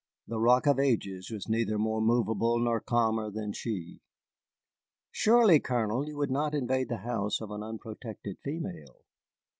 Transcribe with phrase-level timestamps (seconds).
[0.27, 3.99] The Rock of Ages was neither more movable nor calmer than she.
[5.11, 9.01] "Surely, Colonel, you would not invade the house of an unprotected female."